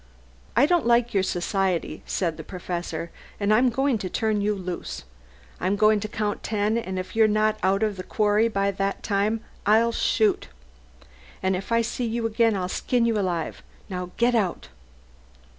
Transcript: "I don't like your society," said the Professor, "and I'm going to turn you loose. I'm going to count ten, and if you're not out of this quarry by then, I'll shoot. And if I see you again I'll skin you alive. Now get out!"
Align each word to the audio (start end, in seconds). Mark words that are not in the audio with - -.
"I 0.55 0.65
don't 0.65 0.87
like 0.87 1.13
your 1.13 1.21
society," 1.21 2.01
said 2.07 2.35
the 2.37 2.43
Professor, 2.43 3.11
"and 3.39 3.53
I'm 3.53 3.69
going 3.69 3.99
to 3.99 4.09
turn 4.09 4.41
you 4.41 4.55
loose. 4.55 5.03
I'm 5.59 5.75
going 5.75 5.99
to 5.99 6.07
count 6.07 6.41
ten, 6.41 6.75
and 6.75 6.97
if 6.97 7.15
you're 7.15 7.27
not 7.27 7.59
out 7.61 7.83
of 7.83 7.97
this 7.97 8.05
quarry 8.07 8.47
by 8.47 8.71
then, 8.71 9.41
I'll 9.67 9.91
shoot. 9.91 10.47
And 11.43 11.55
if 11.55 11.71
I 11.71 11.83
see 11.83 12.07
you 12.07 12.25
again 12.25 12.55
I'll 12.57 12.67
skin 12.67 13.05
you 13.05 13.19
alive. 13.19 13.61
Now 13.89 14.09
get 14.17 14.33
out!" 14.33 14.69